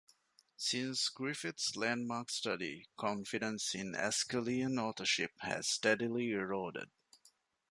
Since 0.57 1.09
Griffith's 1.09 1.75
landmark 1.75 2.31
study, 2.31 2.87
confidence 2.97 3.75
in 3.75 3.93
Aeschylean 3.93 4.79
authorship 4.79 5.33
has 5.41 5.67
steadily 5.67 6.31
eroded. 6.31 6.89